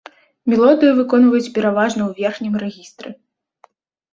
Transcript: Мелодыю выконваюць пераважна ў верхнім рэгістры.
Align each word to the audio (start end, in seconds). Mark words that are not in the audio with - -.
Мелодыю 0.53 0.95
выконваюць 0.99 1.53
пераважна 1.57 2.01
ў 2.09 2.25
верхнім 2.25 2.53
рэгістры. 2.63 3.09